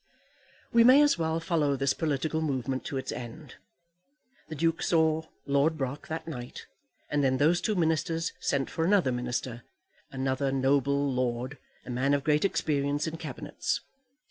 We 0.73 0.83
may 0.83 1.03
as 1.03 1.19
well 1.19 1.39
follow 1.39 1.75
this 1.75 1.93
political 1.93 2.41
movement 2.41 2.83
to 2.85 2.97
its 2.97 3.11
end. 3.11 3.57
The 4.49 4.55
Duke 4.55 4.81
saw 4.81 5.27
Lord 5.45 5.77
Brock 5.77 6.07
that 6.07 6.27
night, 6.27 6.65
and 7.11 7.23
then 7.23 7.37
those 7.37 7.61
two 7.61 7.75
ministers 7.75 8.33
sent 8.39 8.67
for 8.71 8.83
another 8.83 9.11
minister, 9.11 9.61
another 10.09 10.51
noble 10.51 11.13
Lord, 11.13 11.59
a 11.85 11.91
man 11.91 12.15
of 12.15 12.23
great 12.23 12.43
experience 12.43 13.05
in 13.05 13.17
Cabinets. 13.17 13.79